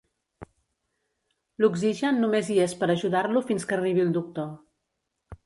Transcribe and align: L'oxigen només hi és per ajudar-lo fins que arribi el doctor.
L'oxigen 1.63 2.17
només 2.23 2.49
hi 2.49 2.57
és 2.65 2.75
per 2.81 2.91
ajudar-lo 2.95 3.45
fins 3.53 3.67
que 3.69 3.79
arribi 3.79 4.05
el 4.07 4.13
doctor. 4.19 4.51